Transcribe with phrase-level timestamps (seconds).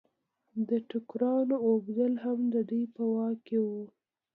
[0.67, 3.83] د ټوکرانو اوبدل هم د دوی په واک کې وو.